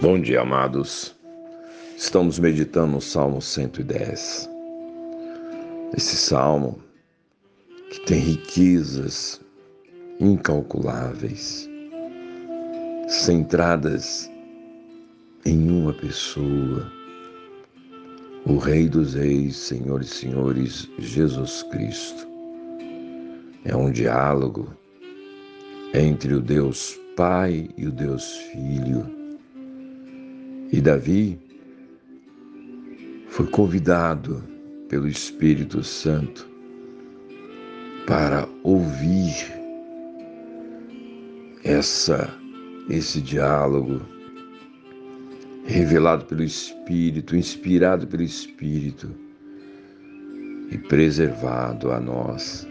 Bom 0.00 0.18
dia, 0.18 0.40
amados. 0.40 1.14
Estamos 1.94 2.38
meditando 2.38 2.92
no 2.92 3.00
Salmo 3.02 3.42
110. 3.42 4.48
Esse 5.94 6.16
salmo 6.16 6.80
que 7.90 8.00
tem 8.06 8.18
riquezas 8.18 9.38
incalculáveis, 10.18 11.68
centradas 13.08 14.30
em 15.44 15.70
uma 15.70 15.92
pessoa, 15.92 16.90
o 18.46 18.56
Rei 18.56 18.88
dos 18.88 19.12
Reis, 19.12 19.54
Senhor 19.54 20.00
e 20.00 20.06
Senhores, 20.06 20.88
Jesus 20.98 21.62
Cristo. 21.64 22.26
É 23.66 23.76
um 23.76 23.90
diálogo 23.90 24.74
entre 25.92 26.32
o 26.32 26.40
Deus 26.40 26.98
Pai 27.14 27.68
e 27.76 27.86
o 27.86 27.92
Deus 27.92 28.34
Filho 28.50 29.19
e 30.72 30.80
Davi 30.80 31.38
foi 33.28 33.46
convidado 33.46 34.42
pelo 34.88 35.08
Espírito 35.08 35.82
Santo 35.82 36.48
para 38.06 38.48
ouvir 38.62 39.34
essa 41.64 42.32
esse 42.88 43.20
diálogo 43.20 44.00
revelado 45.64 46.24
pelo 46.24 46.42
Espírito, 46.42 47.36
inspirado 47.36 48.06
pelo 48.06 48.22
Espírito 48.22 49.08
e 50.70 50.78
preservado 50.78 51.92
a 51.92 52.00
nós. 52.00 52.66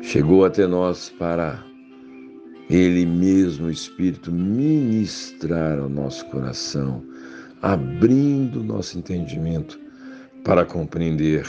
Chegou 0.00 0.44
até 0.44 0.66
nós 0.66 1.10
para 1.10 1.64
ele 2.70 3.04
mesmo, 3.06 3.66
o 3.66 3.70
Espírito, 3.70 4.32
ministrar 4.32 5.78
ao 5.78 5.88
nosso 5.88 6.24
coração, 6.26 7.04
abrindo 7.60 8.62
nosso 8.62 8.98
entendimento 8.98 9.78
para 10.44 10.64
compreender 10.64 11.46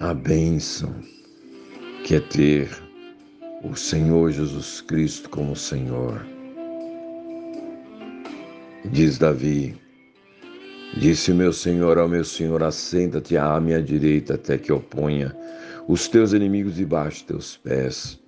a 0.00 0.12
bênção 0.12 0.94
que 2.04 2.14
é 2.14 2.20
ter 2.20 2.68
o 3.64 3.74
Senhor 3.74 4.30
Jesus 4.30 4.80
Cristo 4.80 5.28
como 5.30 5.56
Senhor. 5.56 6.24
Diz 8.92 9.18
Davi: 9.18 9.74
Disse 10.98 11.32
meu 11.32 11.52
Senhor 11.52 11.98
ao 11.98 12.08
meu 12.08 12.24
Senhor: 12.24 12.62
Assenta-te 12.62 13.36
à 13.36 13.58
minha 13.60 13.82
direita 13.82 14.34
até 14.34 14.56
que 14.56 14.70
eu 14.70 14.80
ponha 14.80 15.36
os 15.88 16.08
teus 16.08 16.32
inimigos 16.32 16.76
debaixo 16.76 17.18
de 17.18 17.24
teus 17.24 17.56
pés. 17.56 18.20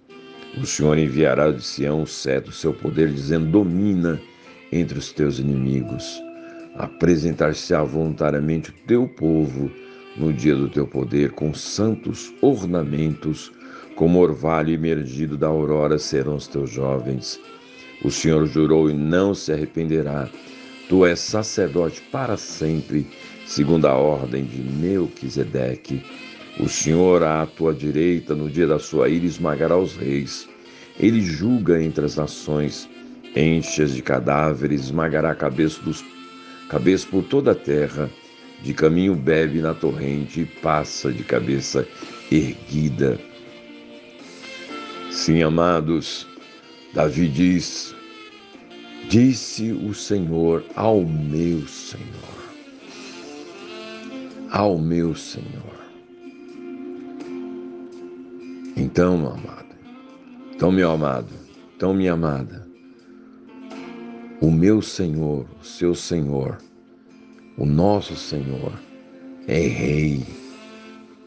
O 0.61 0.67
Senhor 0.67 0.99
enviará 0.99 1.53
de 1.53 1.63
Sião 1.63 2.03
o 2.03 2.07
cetro, 2.07 2.51
seu 2.51 2.73
poder, 2.73 3.13
dizendo: 3.13 3.47
Domina 3.47 4.21
entre 4.73 4.99
os 4.99 5.13
teus 5.13 5.39
inimigos. 5.39 6.21
Apresentar-se-á 6.77 7.85
voluntariamente 7.85 8.71
o 8.71 8.75
teu 8.87 9.07
povo 9.07 9.71
no 10.17 10.33
dia 10.33 10.57
do 10.57 10.69
teu 10.69 10.85
poder, 10.85 11.31
com 11.31 11.55
santos 11.55 12.33
ornamentos, 12.43 13.53
como 13.95 14.19
orvalho 14.19 14.73
emergido 14.75 15.37
da 15.37 15.47
aurora 15.47 15.97
serão 15.97 16.35
os 16.35 16.49
teus 16.49 16.71
jovens. 16.71 17.41
O 18.03 18.11
Senhor 18.11 18.45
jurou 18.47 18.91
e 18.91 18.95
não 18.95 19.35
se 19.35 19.53
arrependerá. 19.53 20.29
Tu 20.89 21.07
és 21.07 21.21
sacerdote 21.21 22.01
para 22.11 22.37
sempre, 22.37 23.07
segundo 23.47 23.87
a 23.87 23.95
ordem 23.95 24.45
de 24.45 24.61
Melquisedeque. 24.61 26.03
O 26.61 26.69
Senhor 26.69 27.23
à 27.23 27.47
tua 27.47 27.73
direita, 27.73 28.35
no 28.35 28.51
dia 28.51 28.67
da 28.67 28.81
sua 28.81 29.09
ira, 29.09 29.25
esmagará 29.25 29.77
os 29.79 29.95
reis. 29.95 30.49
Ele 30.99 31.21
julga 31.21 31.81
entre 31.81 32.05
as 32.05 32.17
nações, 32.17 32.89
enche-as 33.37 33.95
de 33.95 34.03
cadáveres, 34.03 34.87
esmagará 34.87 35.31
a 35.31 35.37
cabeça, 35.37 35.81
dos, 35.83 36.05
cabeça 36.69 37.07
por 37.09 37.23
toda 37.23 37.53
a 37.53 37.55
terra. 37.55 38.11
De 38.61 38.75
caminho 38.75 39.15
bebe 39.15 39.61
na 39.61 39.73
torrente 39.73 40.41
e 40.41 40.45
passa 40.45 41.13
de 41.13 41.23
cabeça 41.23 41.87
erguida. 42.29 43.17
Sim, 45.13 45.45
amados, 45.45 46.27
Davi 46.93 47.29
diz: 47.29 47.95
Disse 49.09 49.71
o 49.71 49.95
Senhor 49.95 50.65
ao 50.75 51.05
meu 51.05 51.69
Senhor, 51.69 52.05
ao 54.51 54.77
meu 54.77 55.15
Senhor. 55.15 55.78
Então, 58.81 59.19
meu 59.19 59.33
amado, 59.33 59.75
então, 60.55 60.71
meu 60.71 60.91
amado, 60.93 61.35
então, 61.75 61.93
minha 61.93 62.13
amada, 62.13 62.65
o 64.41 64.53
meu 64.53 64.81
Senhor, 64.81 65.49
o 65.61 65.65
seu 65.65 65.97
Senhor, 65.97 66.59
o 67.57 67.67
nosso 67.67 68.15
Senhor 68.15 68.73
é 69.49 69.59
Rei 69.59 70.25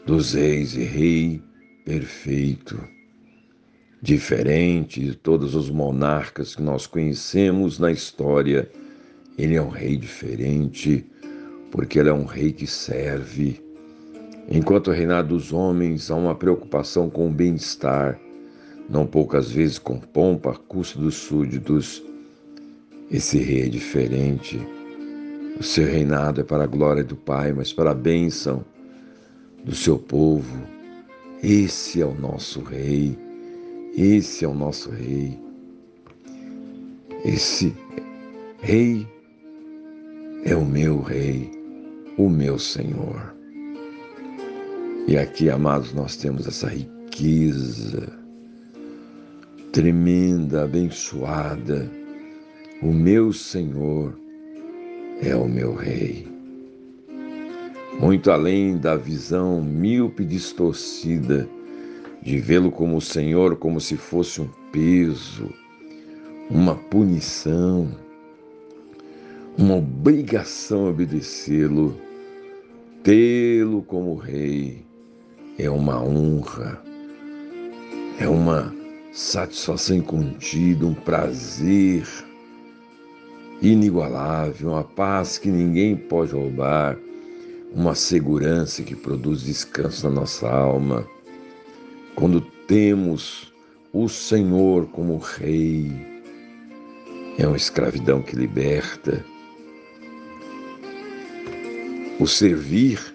dos 0.06 0.32
Reis 0.32 0.74
e 0.74 0.82
Rei 0.82 1.42
perfeito, 1.84 2.80
diferente 4.00 5.00
de 5.00 5.14
todos 5.14 5.54
os 5.54 5.68
monarcas 5.68 6.56
que 6.56 6.62
nós 6.62 6.86
conhecemos 6.86 7.78
na 7.78 7.92
história. 7.92 8.66
Ele 9.36 9.56
é 9.56 9.62
um 9.62 9.68
rei 9.68 9.98
diferente, 9.98 11.04
porque 11.70 11.98
ele 11.98 12.08
é 12.08 12.14
um 12.14 12.24
rei 12.24 12.50
que 12.50 12.66
serve 12.66 13.62
Enquanto 14.48 14.88
o 14.88 14.92
reinado 14.92 15.28
dos 15.28 15.52
homens 15.52 16.10
há 16.10 16.16
uma 16.16 16.34
preocupação 16.34 17.08
com 17.08 17.28
o 17.28 17.32
bem-estar, 17.32 18.18
não 18.88 19.06
poucas 19.06 19.50
vezes 19.50 19.78
com 19.78 19.98
pompa 19.98 20.54
custo 20.54 20.98
dos 20.98 21.14
súditos, 21.14 22.02
esse 23.10 23.38
rei 23.38 23.62
é 23.62 23.68
diferente. 23.68 24.60
O 25.58 25.62
seu 25.62 25.86
reinado 25.86 26.40
é 26.40 26.44
para 26.44 26.64
a 26.64 26.66
glória 26.66 27.04
do 27.04 27.14
Pai, 27.14 27.52
mas 27.52 27.72
para 27.72 27.90
a 27.90 27.94
bênção 27.94 28.64
do 29.64 29.74
seu 29.74 29.98
povo. 29.98 30.62
Esse 31.42 32.00
é 32.00 32.06
o 32.06 32.14
nosso 32.14 32.62
rei. 32.62 33.18
Esse 33.96 34.44
é 34.44 34.48
o 34.48 34.54
nosso 34.54 34.90
rei. 34.90 35.38
Esse 37.24 37.74
rei 38.60 39.06
é 40.44 40.56
o 40.56 40.64
meu 40.64 41.00
rei, 41.00 41.50
o 42.16 42.28
meu 42.28 42.58
Senhor. 42.58 43.41
E 45.08 45.16
aqui, 45.16 45.50
amados, 45.50 45.92
nós 45.92 46.16
temos 46.16 46.46
essa 46.46 46.68
riqueza 46.68 48.08
tremenda, 49.72 50.64
abençoada. 50.64 51.90
O 52.80 52.92
meu 52.92 53.32
Senhor 53.32 54.16
é 55.20 55.34
o 55.34 55.48
meu 55.48 55.74
Rei. 55.74 56.28
Muito 57.98 58.30
além 58.30 58.78
da 58.78 58.96
visão 58.96 59.60
míope 59.60 60.24
distorcida 60.24 61.48
de 62.22 62.38
vê-lo 62.38 62.70
como 62.70 62.96
o 62.96 63.00
Senhor, 63.00 63.56
como 63.56 63.80
se 63.80 63.96
fosse 63.96 64.40
um 64.40 64.48
peso, 64.70 65.52
uma 66.48 66.76
punição, 66.76 67.88
uma 69.58 69.76
obrigação 69.76 70.88
obedecê-lo, 70.88 71.96
tê-lo 73.02 73.82
como 73.82 74.14
Rei 74.14 74.91
é 75.58 75.68
uma 75.68 76.02
honra, 76.02 76.80
é 78.18 78.28
uma 78.28 78.74
satisfação 79.12 79.96
incontida, 79.96 80.86
um 80.86 80.94
prazer 80.94 82.06
inigualável, 83.60 84.70
uma 84.70 84.84
paz 84.84 85.38
que 85.38 85.48
ninguém 85.48 85.96
pode 85.96 86.32
roubar, 86.32 86.98
uma 87.74 87.94
segurança 87.94 88.82
que 88.82 88.96
produz 88.96 89.42
descanso 89.42 90.08
na 90.08 90.20
nossa 90.20 90.48
alma. 90.48 91.06
Quando 92.14 92.40
temos 92.66 93.52
o 93.92 94.08
Senhor 94.08 94.86
como 94.88 95.18
Rei, 95.18 95.92
é 97.38 97.46
uma 97.46 97.56
escravidão 97.56 98.22
que 98.22 98.36
liberta. 98.36 99.24
O 102.18 102.26
servir 102.26 103.11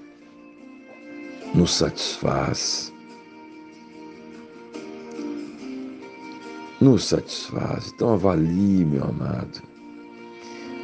nos 1.57 1.73
satisfaz. 1.73 2.93
Nos 6.79 7.03
satisfaz. 7.05 7.91
Então 7.95 8.13
avalie, 8.13 8.85
meu 8.85 9.03
amado. 9.03 9.63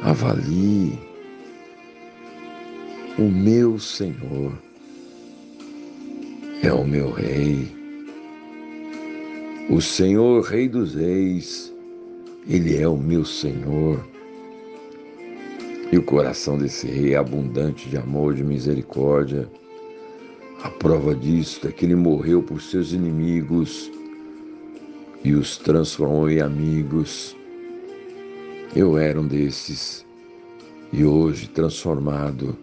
Avalie 0.02 0.98
o 3.16 3.22
meu 3.22 3.78
Senhor. 3.78 4.52
É 6.64 6.72
o 6.72 6.84
meu 6.84 7.12
Rei. 7.12 7.72
O 9.70 9.80
Senhor, 9.80 10.42
Rei 10.42 10.68
dos 10.68 10.96
Reis, 10.96 11.72
Ele 12.48 12.76
é 12.76 12.88
o 12.88 12.96
meu 12.96 13.24
Senhor. 13.24 14.04
E 15.92 15.96
o 15.96 16.02
coração 16.02 16.58
desse 16.58 16.88
rei 16.88 17.14
é 17.14 17.16
abundante 17.16 17.88
de 17.88 17.96
amor, 17.96 18.34
de 18.34 18.42
misericórdia. 18.42 19.48
A 20.64 20.70
prova 20.70 21.14
disso 21.14 21.68
é 21.68 21.70
que 21.70 21.84
ele 21.84 21.94
morreu 21.94 22.42
por 22.42 22.58
seus 22.58 22.94
inimigos 22.94 23.92
e 25.22 25.34
os 25.34 25.58
transformou 25.58 26.30
em 26.30 26.40
amigos. 26.40 27.36
Eu 28.74 28.96
era 28.96 29.20
um 29.20 29.26
desses 29.26 30.06
e 30.90 31.04
hoje, 31.04 31.48
transformado, 31.50 32.56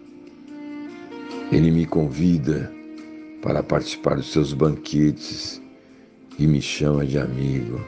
Ele 1.52 1.70
me 1.70 1.86
convida 1.86 2.72
para 3.40 3.62
participar 3.62 4.16
dos 4.16 4.32
seus 4.32 4.52
banquetes 4.52 5.62
e 6.40 6.44
me 6.44 6.60
chama 6.60 7.06
de 7.06 7.20
amigo. 7.20 7.80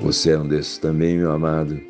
Você 0.00 0.32
é 0.32 0.38
um 0.38 0.48
desses 0.48 0.78
também, 0.78 1.16
meu 1.16 1.30
amado. 1.30 1.80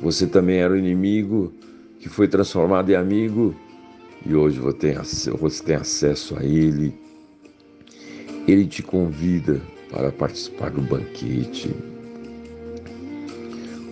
Você 0.00 0.26
também 0.26 0.56
era 0.56 0.72
o 0.72 0.76
inimigo 0.76 1.54
que 2.00 2.08
foi 2.08 2.26
transformado 2.26 2.90
em 2.90 2.96
amigo 2.96 3.54
e 4.28 4.34
hoje 4.34 4.58
você 4.58 5.62
tem 5.62 5.76
acesso 5.76 6.36
a 6.36 6.44
Ele. 6.44 6.92
Ele 8.48 8.66
te 8.66 8.82
convida 8.82 9.60
para 9.90 10.10
participar 10.10 10.70
do 10.70 10.80
banquete. 10.80 11.70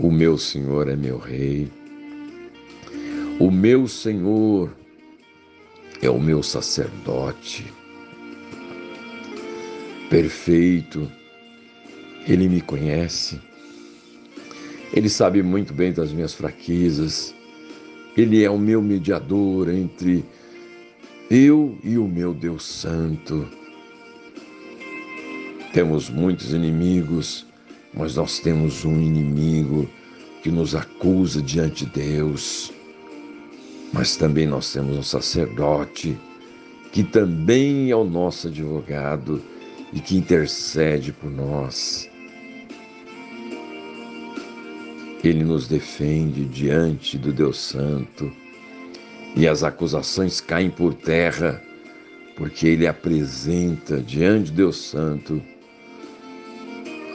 O 0.01 0.11
meu 0.11 0.37
Senhor 0.37 0.89
é 0.89 0.97
meu 0.97 1.19
Rei. 1.19 1.71
O 3.39 3.51
meu 3.51 3.87
Senhor 3.87 4.75
é 6.03 6.11
o 6.11 6.21
meu 6.21 6.43
sacerdote. 6.43 7.73
Perfeito. 10.11 11.11
Ele 12.27 12.49
me 12.49 12.61
conhece. 12.61 13.41
Ele 14.93 15.09
sabe 15.09 15.43
muito 15.43 15.73
bem 15.73 15.93
das 15.93 16.13
minhas 16.13 16.35
fraquezas. 16.35 17.35
Ele 18.17 18.45
é 18.45 18.51
o 18.51 18.59
meu 18.59 18.81
mediador 18.81 19.69
entre 19.69 20.25
eu 21.31 21.77
e 21.83 21.99
o 21.99 22.07
meu 22.07 22.33
Deus 22.33 22.65
Santo. 22.65 23.49
Temos 25.73 26.09
muitos 26.09 26.53
inimigos, 26.53 27.45
mas 27.93 28.15
nós 28.15 28.39
temos 28.39 28.85
um 28.85 29.01
inimigo 29.01 29.89
que 30.43 30.51
nos 30.51 30.75
acusa 30.77 31.43
diante 31.43 31.87
de 31.87 31.93
Deus. 31.93 32.73
Mas 33.93 34.17
também 34.17 34.47
nós 34.47 34.73
temos 34.73 34.97
um 34.97 35.03
sacerdote 35.03 36.17
que 36.93 37.03
também 37.03 37.91
é 37.91 37.97
o 37.97 38.05
nosso 38.05 38.47
advogado 38.47 39.43
e 39.93 39.99
que 39.99 40.17
intercede 40.17 41.13
por 41.13 41.29
nós. 41.29 42.09
Ele 45.25 45.43
nos 45.43 45.67
defende 45.67 46.45
diante 46.45 47.17
do 47.17 47.33
Deus 47.33 47.57
Santo. 47.59 48.31
E 49.35 49.49
as 49.49 49.65
acusações 49.65 50.39
caem 50.39 50.69
por 50.69 50.93
terra, 50.93 51.63
porque 52.37 52.67
ele 52.67 52.87
apresenta 52.87 54.03
diante 54.03 54.51
do 54.51 54.57
Deus 54.57 54.77
Santo 54.77 55.43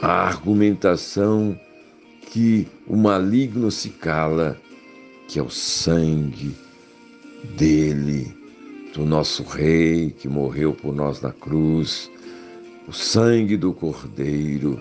a 0.02 0.26
argumentação 0.26 1.58
que 2.22 2.66
o 2.88 2.96
maligno 2.96 3.70
se 3.70 3.90
cala, 3.90 4.60
que 5.28 5.38
é 5.38 5.42
o 5.42 5.50
sangue 5.50 6.56
dele, 7.56 8.34
do 8.92 9.04
nosso 9.04 9.44
Rei 9.44 10.10
que 10.10 10.28
morreu 10.28 10.74
por 10.74 10.92
nós 10.92 11.20
na 11.20 11.30
cruz, 11.30 12.10
o 12.88 12.92
sangue 12.92 13.56
do 13.56 13.72
Cordeiro, 13.72 14.80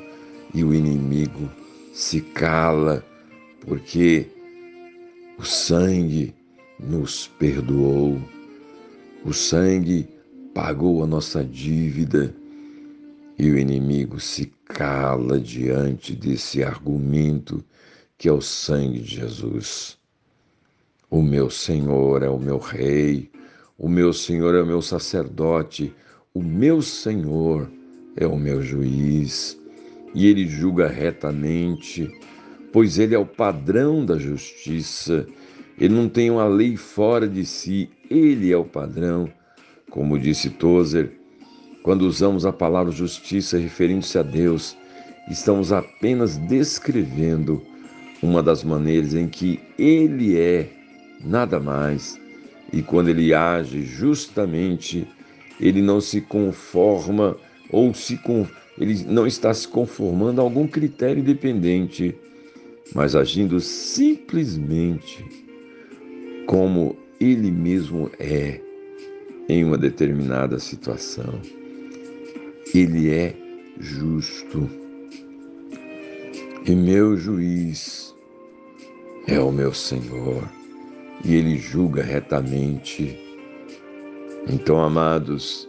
e 0.52 0.64
o 0.64 0.74
inimigo 0.74 1.48
se 1.94 2.22
cala 2.22 3.06
porque 3.62 4.28
o 5.38 5.44
sangue 5.44 6.34
nos 6.80 7.28
perdoou, 7.40 8.22
o 9.24 9.34
sangue 9.34 10.08
pagou 10.54 11.04
a 11.04 11.08
nossa 11.08 11.44
dívida 11.44 12.34
e 13.38 13.50
o 13.50 13.58
inimigo 13.58 14.20
se 14.20 14.52
cala 14.66 15.40
diante 15.40 16.16
desse 16.16 16.64
argumento 16.64 17.64
que 18.18 18.28
é 18.28 18.32
o 18.32 18.42
sangue 18.42 19.00
de 19.00 19.16
Jesus. 19.16 19.98
O 21.10 21.22
meu 21.22 21.50
Senhor 21.50 22.22
é 22.22 22.30
o 22.30 22.38
meu 22.38 22.58
Rei, 22.58 23.32
o 23.78 23.88
meu 23.88 24.12
Senhor 24.12 24.54
é 24.54 24.62
o 24.62 24.66
meu 24.66 24.82
sacerdote, 24.82 25.94
o 26.34 26.44
meu 26.44 26.82
Senhor 26.82 27.72
é 28.16 28.28
o 28.28 28.36
meu 28.36 28.62
juiz, 28.62 29.58
e 30.14 30.28
ele 30.28 30.48
julga 30.48 30.88
retamente 30.88 32.12
pois 32.72 33.00
ele 33.00 33.16
é 33.16 33.20
o 33.20 33.26
padrão 33.26 34.06
da 34.06 34.18
justiça. 34.18 35.28
Ele 35.80 35.94
não 35.94 36.10
tem 36.10 36.30
uma 36.30 36.46
lei 36.46 36.76
fora 36.76 37.28
de 37.28 37.46
si, 37.46 37.90
ele 38.10 38.52
é 38.52 38.58
o 38.58 38.66
padrão. 38.66 39.30
Como 39.90 40.20
disse 40.20 40.50
Tozer, 40.50 41.12
quando 41.84 42.04
usamos 42.04 42.46
a 42.46 42.54
palavra 42.54 42.92
justiça 42.92 43.58
referindo-se 43.58 44.18
a 44.18 44.24
Deus, 44.24 44.76
estamos 45.30 45.72
apenas 45.72 46.38
descrevendo 46.38 47.62
uma 48.22 48.44
das 48.44 48.64
maneiras 48.64 49.14
em 49.14 49.28
que 49.28 49.60
ele 49.78 50.38
é, 50.38 50.70
nada 51.24 51.60
mais. 51.60 52.20
E 52.72 52.82
quando 52.82 53.10
ele 53.10 53.34
age 53.34 53.84
justamente, 53.84 55.08
ele 55.60 55.82
não 55.82 56.00
se 56.00 56.22
conforma 56.22 57.36
ou 57.72 57.94
se 57.94 58.20
ele 58.78 59.04
não 59.06 59.26
está 59.26 59.54
se 59.54 59.68
conformando 59.68 60.42
a 60.42 60.44
algum 60.44 60.68
critério 60.68 61.20
independente 61.20 62.16
mas 62.94 63.16
agindo 63.16 63.60
simplesmente 63.60 65.26
como 66.48 66.98
ele 67.20 67.52
mesmo 67.52 68.10
é 68.20 68.60
em 69.48 69.64
uma 69.64 69.78
determinada 69.78 70.60
situação. 70.60 71.42
Ele 72.74 73.10
é 73.10 73.36
justo. 73.80 74.70
E 76.66 76.76
meu 76.76 77.18
juiz 77.18 78.16
é 79.28 79.40
o 79.40 79.52
meu 79.52 79.74
Senhor, 79.74 80.44
e 81.24 81.36
ele 81.36 81.58
julga 81.58 82.04
retamente. 82.04 83.18
Então, 84.48 84.80
amados, 84.80 85.68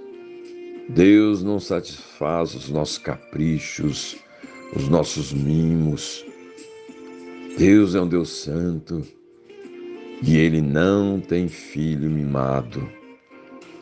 Deus 0.88 1.42
não 1.42 1.60
satisfaz 1.60 2.54
os 2.54 2.68
nossos 2.68 2.98
caprichos, 2.98 4.16
os 4.74 4.88
nossos 4.88 5.32
mimos, 5.32 6.24
Deus 7.58 7.94
é 7.94 8.00
um 8.00 8.08
Deus 8.08 8.30
santo 8.30 9.06
e 10.22 10.36
ele 10.36 10.60
não 10.60 11.20
tem 11.20 11.48
filho 11.48 12.10
mimado. 12.10 12.88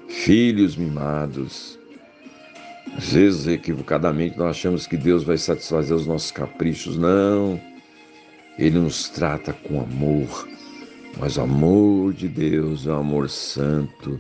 Filhos 0.09 0.77
mimados. 0.77 1.79
Às 2.97 3.13
vezes, 3.13 3.47
equivocadamente, 3.47 4.39
nós 4.39 4.51
achamos 4.51 4.87
que 4.87 4.97
Deus 4.97 5.23
vai 5.23 5.37
satisfazer 5.37 5.97
os 5.97 6.07
nossos 6.07 6.31
caprichos. 6.31 6.97
Não. 6.97 7.61
Ele 8.59 8.79
nos 8.79 9.09
trata 9.09 9.53
com 9.53 9.81
amor, 9.81 10.49
mas 11.19 11.37
o 11.37 11.43
amor 11.43 12.13
de 12.13 12.27
Deus 12.27 12.87
é 12.87 12.91
um 12.91 12.99
amor 12.99 13.31
santo 13.31 14.19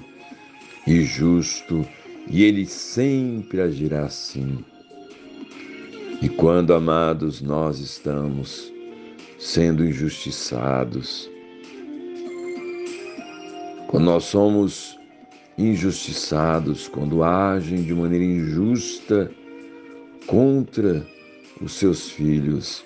e 0.86 1.02
justo, 1.02 1.86
e 2.28 2.44
ele 2.44 2.64
sempre 2.64 3.60
agirá 3.60 4.04
assim. 4.04 4.64
E 6.22 6.28
quando, 6.28 6.72
amados, 6.72 7.40
nós 7.40 7.80
estamos 7.80 8.72
sendo 9.38 9.84
injustiçados. 9.84 11.30
Quando 13.86 14.04
nós 14.04 14.24
somos 14.24 14.98
injustiçados, 15.56 16.88
quando 16.88 17.22
agem 17.22 17.82
de 17.82 17.94
maneira 17.94 18.24
injusta 18.24 19.30
contra 20.26 21.06
os 21.60 21.72
seus 21.72 22.10
filhos, 22.10 22.84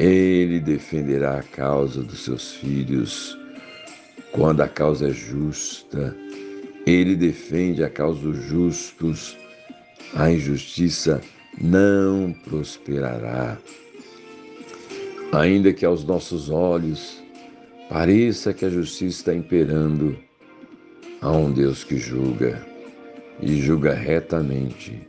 ele 0.00 0.60
defenderá 0.60 1.38
a 1.38 1.42
causa 1.42 2.02
dos 2.02 2.24
seus 2.24 2.52
filhos. 2.52 3.38
Quando 4.32 4.60
a 4.60 4.68
causa 4.68 5.08
é 5.08 5.12
justa, 5.12 6.16
ele 6.86 7.14
defende 7.14 7.82
a 7.82 7.90
causa 7.90 8.20
dos 8.20 8.44
justos. 8.44 9.36
A 10.14 10.30
injustiça 10.30 11.20
não 11.60 12.34
prosperará. 12.44 13.58
Ainda 15.32 15.74
que 15.74 15.84
aos 15.84 16.04
nossos 16.04 16.48
olhos 16.48 17.22
pareça 17.90 18.54
que 18.54 18.64
a 18.64 18.70
justiça 18.70 19.18
está 19.18 19.34
imperando, 19.34 20.18
há 21.20 21.30
um 21.30 21.52
Deus 21.52 21.84
que 21.84 21.98
julga 21.98 22.66
e 23.40 23.60
julga 23.60 23.92
retamente. 23.92 25.06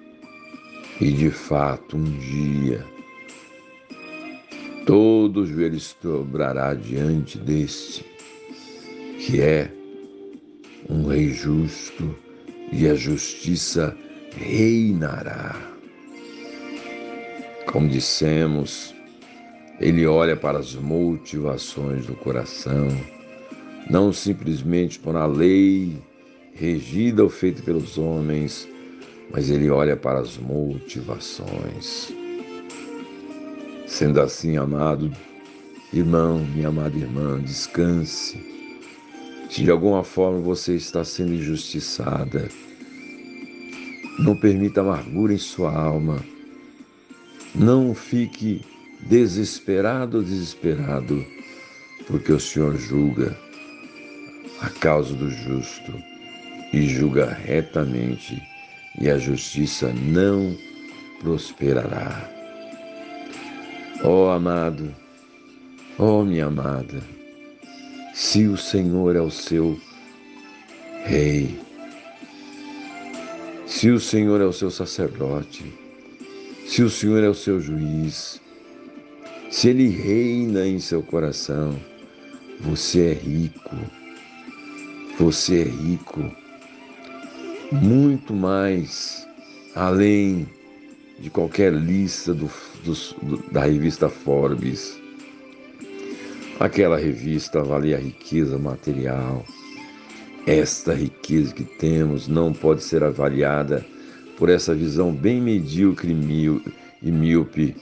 E 0.99 1.11
de 1.11 1.31
fato, 1.31 1.95
um 1.95 2.03
dia, 2.03 2.85
todo 4.85 5.45
joelho 5.45 5.79
se 5.79 5.95
dobrará 6.03 6.73
diante 6.73 7.37
deste, 7.37 8.05
que 9.19 9.39
é 9.39 9.71
um 10.89 11.07
rei 11.07 11.29
justo, 11.29 12.13
e 12.73 12.87
a 12.87 12.95
justiça 12.95 13.97
reinará. 14.35 15.55
Como 17.71 17.87
dissemos, 17.87 18.93
ele 19.79 20.05
olha 20.05 20.35
para 20.35 20.59
as 20.59 20.75
motivações 20.75 22.05
do 22.05 22.13
coração, 22.15 22.87
não 23.89 24.11
simplesmente 24.13 24.99
por 24.99 25.15
a 25.15 25.25
lei 25.25 25.97
regida 26.53 27.23
ou 27.23 27.29
feita 27.29 27.61
pelos 27.63 27.97
homens, 27.97 28.67
mas 29.31 29.49
ele 29.49 29.69
olha 29.69 29.95
para 29.95 30.19
as 30.19 30.37
motivações. 30.37 32.13
Sendo 33.87 34.21
assim, 34.21 34.57
amado, 34.57 35.11
Irmão, 35.91 36.45
minha 36.53 36.67
amada 36.67 36.95
irmã, 36.95 37.39
descanse. 37.39 38.39
Se 39.49 39.63
de 39.63 39.71
alguma 39.71 40.03
forma 40.03 40.39
você 40.39 40.75
está 40.75 41.03
sendo 41.03 41.33
injustiçada, 41.33 42.47
não 44.19 44.39
permita 44.39 44.81
amargura 44.81 45.33
em 45.33 45.39
sua 45.39 45.73
alma. 45.75 46.23
Não 47.55 47.95
fique 47.95 48.61
desesperado 49.01 50.23
desesperado, 50.23 51.25
porque 52.07 52.31
o 52.31 52.39
Senhor 52.39 52.77
julga 52.77 53.37
a 54.61 54.69
causa 54.69 55.13
do 55.13 55.29
justo 55.29 55.93
e 56.73 56.87
julga 56.87 57.31
retamente, 57.31 58.41
e 58.99 59.09
a 59.09 59.17
justiça 59.17 59.91
não 59.93 60.55
prosperará. 61.21 62.29
Ó 64.03 64.27
oh, 64.27 64.29
amado, 64.29 64.93
ó 65.97 66.21
oh, 66.21 66.25
minha 66.25 66.45
amada, 66.45 67.01
se 68.13 68.47
o 68.47 68.57
Senhor 68.57 69.15
é 69.15 69.21
o 69.21 69.31
seu 69.31 69.79
Rei, 71.05 71.59
se 73.65 73.89
o 73.89 73.99
Senhor 73.99 74.41
é 74.41 74.45
o 74.45 74.53
seu 74.53 74.69
sacerdote, 74.69 75.73
se 76.67 76.83
o 76.83 76.89
Senhor 76.89 77.23
é 77.23 77.29
o 77.29 77.33
seu 77.33 77.59
juiz, 77.59 78.39
se 79.49 79.69
Ele 79.69 79.89
reina 79.89 80.65
em 80.67 80.79
seu 80.79 81.01
coração, 81.01 81.75
você 82.61 83.11
é 83.11 83.13
rico, 83.13 83.75
você 85.17 85.61
é 85.61 85.63
rico, 85.63 86.31
muito 87.71 88.33
mais 88.33 89.27
além 89.75 90.47
de 91.19 91.29
qualquer 91.29 91.73
lista 91.73 92.33
do, 92.33 92.49
do, 92.83 93.37
da 93.51 93.65
revista 93.65 94.09
Forbes. 94.09 94.97
Aquela 96.59 96.97
revista 96.97 97.59
avalia 97.59 97.97
a 97.97 97.99
riqueza 97.99 98.57
material. 98.57 99.45
Esta 100.45 100.93
riqueza 100.93 101.53
que 101.53 101.63
temos 101.63 102.27
não 102.27 102.53
pode 102.53 102.83
ser 102.83 103.03
avaliada 103.03 103.85
por 104.37 104.49
essa 104.49 104.73
visão 104.73 105.13
bem 105.13 105.41
medíocre 105.41 106.11
e 106.11 107.11
míope. 107.11 107.75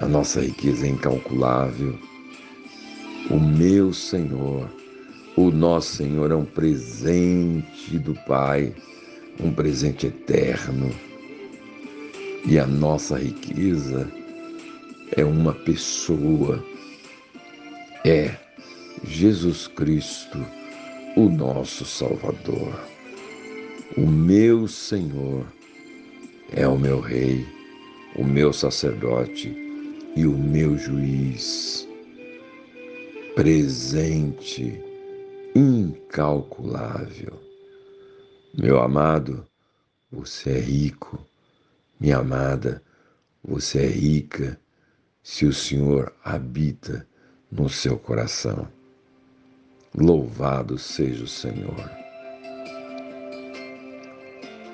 A 0.00 0.08
nossa 0.08 0.40
riqueza 0.40 0.86
é 0.86 0.88
incalculável. 0.88 1.98
O 3.30 3.38
meu 3.38 3.92
Senhor, 3.92 4.66
o 5.36 5.50
nosso 5.50 5.96
Senhor 5.96 6.30
é 6.30 6.34
um 6.34 6.46
presente 6.46 7.98
do 7.98 8.14
Pai, 8.26 8.74
um 9.38 9.52
presente 9.52 10.06
eterno 10.06 10.90
e 12.46 12.58
a 12.58 12.66
nossa 12.66 13.18
riqueza 13.18 14.10
é 15.14 15.22
uma 15.22 15.52
pessoa, 15.52 16.64
é 18.02 18.34
Jesus 19.04 19.66
Cristo, 19.66 20.38
o 21.14 21.28
nosso 21.28 21.84
Salvador. 21.84 22.72
O 23.98 24.06
meu 24.06 24.66
Senhor 24.66 25.44
é 26.50 26.66
o 26.66 26.78
meu 26.78 27.00
Rei, 27.00 27.46
o 28.16 28.24
meu 28.24 28.50
sacerdote 28.50 29.69
e 30.16 30.26
o 30.26 30.32
meu 30.32 30.76
juiz. 30.76 31.88
Presente, 33.34 34.82
incalculável. 35.54 37.40
Meu 38.54 38.80
amado, 38.80 39.46
você 40.10 40.50
é 40.50 40.60
rico 40.60 41.24
minha 42.00 42.16
amada, 42.16 42.82
você 43.44 43.84
é 43.84 43.86
rica 43.86 44.58
se 45.22 45.44
o 45.44 45.52
Senhor 45.52 46.14
habita 46.24 47.06
no 47.52 47.68
seu 47.68 47.98
coração. 47.98 48.66
Louvado 49.94 50.78
seja 50.78 51.24
o 51.24 51.28
Senhor. 51.28 51.90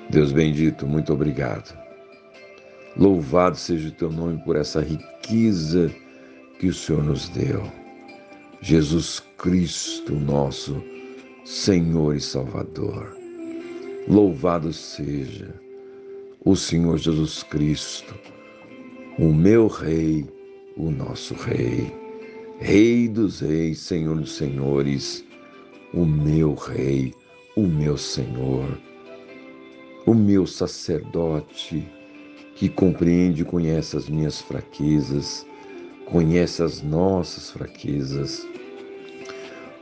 Deus 0.09 0.31
bendito, 0.31 0.87
muito 0.87 1.11
obrigado. 1.11 1.77
Louvado 2.95 3.57
seja 3.57 3.89
o 3.89 3.91
teu 3.91 4.09
nome 4.09 4.41
por 4.43 4.55
essa 4.55 4.81
riqueza 4.81 5.16
que 6.59 6.67
o 6.67 6.73
Senhor 6.73 7.03
nos 7.03 7.29
deu. 7.29 7.63
Jesus 8.61 9.21
Cristo, 9.37 10.13
nosso 10.13 10.81
Senhor 11.43 12.15
e 12.15 12.21
Salvador. 12.21 13.15
Louvado 14.07 14.71
seja 14.71 15.53
o 16.45 16.55
Senhor 16.55 16.97
Jesus 16.97 17.43
Cristo, 17.43 18.15
o 19.19 19.33
meu 19.33 19.67
Rei, 19.67 20.25
o 20.77 20.89
nosso 20.89 21.33
Rei, 21.33 21.93
Rei 22.59 23.07
dos 23.07 23.41
Reis, 23.41 23.79
Senhor 23.79 24.17
dos 24.17 24.31
Senhores, 24.31 25.25
o 25.93 26.05
meu 26.05 26.53
Rei, 26.53 27.13
o 27.55 27.63
meu 27.63 27.97
Senhor, 27.97 28.79
o 30.05 30.13
meu 30.13 30.47
sacerdote, 30.47 31.85
que 32.57 32.67
compreende 32.67 33.43
e 33.43 33.45
conhece 33.45 33.95
as 33.95 34.09
minhas 34.09 34.41
fraquezas, 34.41 35.45
conhece 36.05 36.63
as 36.63 36.81
nossas 36.81 37.51
fraquezas, 37.51 38.47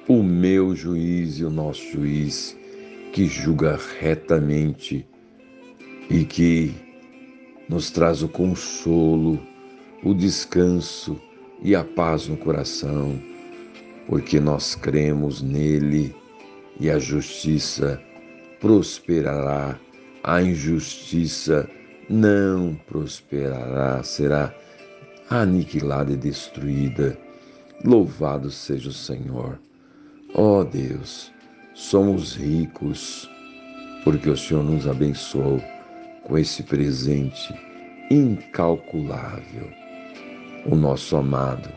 o 0.10 0.22
meu 0.22 0.76
juiz 0.76 1.40
e 1.40 1.46
o 1.46 1.50
nosso 1.50 1.82
juiz, 1.90 2.56
que 3.14 3.28
julga 3.28 3.80
retamente 4.02 5.08
e 6.10 6.26
que 6.26 6.76
nos 7.70 7.90
traz 7.92 8.22
o 8.22 8.28
consolo, 8.28 9.40
o 10.04 10.14
descanso 10.14 11.18
e 11.64 11.74
a 11.74 11.84
paz 11.84 12.28
no 12.28 12.36
coração, 12.36 13.18
porque 14.06 14.38
nós 14.38 14.76
cremos 14.76 15.42
nele 15.42 16.14
e 16.78 16.90
a 16.90 17.00
justiça 17.00 18.02
prosperará, 18.60 19.80
a 20.22 20.42
injustiça 20.42 21.70
não 22.10 22.76
prosperará, 22.88 24.04
será 24.04 24.54
aniquilada 25.30 26.14
e 26.14 26.18
destruída. 26.18 27.18
Louvado 27.84 28.50
seja 28.50 28.90
o 28.90 28.94
Senhor. 28.94 29.60
Ó 30.34 30.60
oh 30.60 30.64
Deus, 30.64 31.32
somos 31.74 32.36
ricos 32.36 33.30
porque 34.04 34.30
o 34.30 34.38
Senhor 34.38 34.64
nos 34.64 34.88
abençoou 34.88 35.62
com 36.24 36.38
esse 36.38 36.62
presente 36.64 37.54
incalculável, 38.12 39.68
o 40.66 40.76
nosso 40.76 41.16
amado 41.16 41.70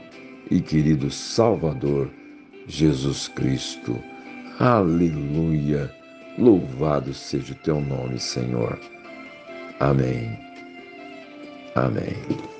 e 0.51 0.61
querido 0.61 1.11
Salvador 1.11 2.11
Jesus 2.67 3.29
Cristo. 3.29 3.99
Aleluia! 4.59 5.91
Louvado 6.39 7.15
seja 7.15 7.53
o 7.53 7.57
teu 7.57 7.81
nome, 7.81 8.21
Senhor. 8.21 8.79
Amém. 9.81 10.39
Amém. 11.75 12.58